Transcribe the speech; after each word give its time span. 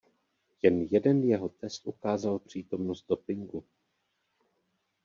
Jen 0.61 0.81
jeden 0.85 1.23
jeho 1.23 1.49
test 1.49 1.87
ukázal 1.87 2.39
přítomnost 2.39 3.05
dopingu. 3.09 3.63